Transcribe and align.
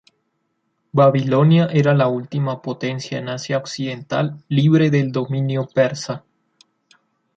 Babilonia 0.93 1.67
era 1.67 1.93
la 1.93 2.07
última 2.07 2.59
potencia 2.63 3.19
en 3.19 3.29
Asia 3.29 3.59
occidental 3.59 4.43
libre 4.49 4.89
del 4.89 5.11
dominio 5.11 5.67
persa. 5.67 6.23